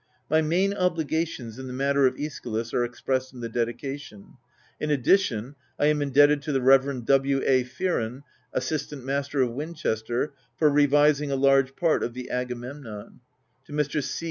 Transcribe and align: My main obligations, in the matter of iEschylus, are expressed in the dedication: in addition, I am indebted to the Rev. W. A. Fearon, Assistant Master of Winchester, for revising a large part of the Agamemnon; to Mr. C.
My 0.31 0.41
main 0.41 0.73
obligations, 0.73 1.59
in 1.59 1.67
the 1.67 1.73
matter 1.73 2.07
of 2.07 2.15
iEschylus, 2.15 2.73
are 2.73 2.83
expressed 2.83 3.33
in 3.35 3.39
the 3.41 3.47
dedication: 3.47 4.37
in 4.79 4.89
addition, 4.89 5.53
I 5.77 5.85
am 5.89 6.01
indebted 6.01 6.41
to 6.41 6.51
the 6.51 6.59
Rev. 6.59 7.05
W. 7.05 7.43
A. 7.45 7.63
Fearon, 7.63 8.23
Assistant 8.51 9.05
Master 9.05 9.43
of 9.43 9.51
Winchester, 9.51 10.33
for 10.57 10.71
revising 10.71 11.29
a 11.29 11.35
large 11.35 11.75
part 11.75 12.01
of 12.01 12.15
the 12.15 12.31
Agamemnon; 12.31 13.19
to 13.67 13.73
Mr. 13.73 14.01
C. 14.03 14.19